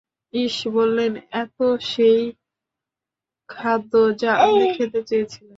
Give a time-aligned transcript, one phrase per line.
[0.33, 2.21] ঈস বললেনঃ এতো সেই
[3.49, 5.49] খাদ্য যা আপনি খেতে চেয়েছিলেন।